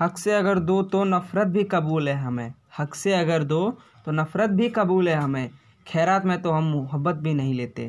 हक 0.00 0.18
से 0.18 0.32
अगर 0.32 0.58
दो 0.58 0.82
तो 0.82 1.02
नफ़रत 1.04 1.46
भी 1.46 1.62
कबूल 1.64 2.08
है 2.08 2.14
हमें। 2.14 2.52
हक 2.78 2.94
से 2.94 3.12
अगर 3.12 3.44
दो 3.44 3.60
तो 4.04 4.12
नफ़रत 4.12 4.50
भी 4.50 4.68
कबूल 4.68 5.08
है 5.08 5.14
हमें। 5.14 5.50
खैरात 5.86 6.24
में 6.24 6.40
तो 6.42 6.50
हम 6.50 6.64
मोहब्बत 6.64 7.14
भी 7.14 7.34
नहीं 7.34 7.54
लेते। 7.54 7.86